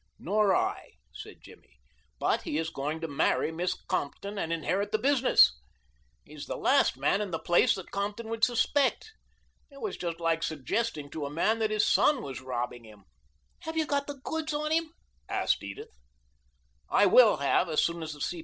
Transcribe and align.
"Nor 0.17 0.55
I," 0.55 0.93
said 1.13 1.43
Jimmy, 1.43 1.79
"but 2.17 2.41
he 2.41 2.57
is 2.57 2.71
going 2.71 3.01
to 3.01 3.07
marry 3.07 3.51
Miss 3.51 3.75
Compton 3.75 4.39
and 4.39 4.51
inherit 4.51 4.91
the 4.91 4.97
business. 4.97 5.59
He's 6.25 6.47
the 6.47 6.55
last 6.57 6.97
man 6.97 7.21
in 7.21 7.29
the 7.29 7.37
place 7.37 7.75
that 7.75 7.91
Compton 7.91 8.27
would 8.29 8.43
suspect. 8.43 9.11
It 9.69 9.79
was 9.79 9.97
just 9.97 10.19
like 10.19 10.41
suggesting 10.41 11.11
to 11.11 11.27
a 11.27 11.29
man 11.29 11.59
that 11.59 11.69
his 11.69 11.85
son 11.85 12.23
was 12.23 12.41
robbing 12.41 12.83
him." 12.83 13.03
"Have 13.59 13.77
you 13.77 13.85
got 13.85 14.07
the 14.07 14.15
goods 14.23 14.55
on 14.55 14.71
him?" 14.71 14.91
asked 15.29 15.61
Edith. 15.63 15.93
"I 16.89 17.05
will 17.05 17.37
have 17.37 17.69
as 17.69 17.83
soon 17.85 18.01
as 18.01 18.13
the 18.13 18.21
C. 18.21 18.39